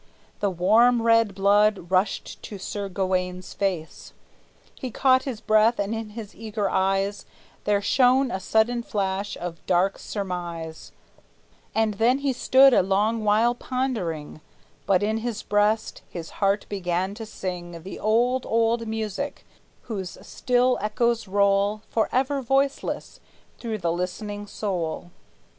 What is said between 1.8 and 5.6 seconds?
rushed to Sir Gawayne's face; He caught his